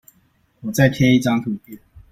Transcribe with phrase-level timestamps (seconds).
[0.61, 1.77] 我再貼一張圖片